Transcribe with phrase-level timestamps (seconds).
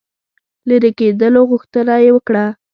[0.67, 2.45] لیري کېدلو غوښتنه یې وکړه.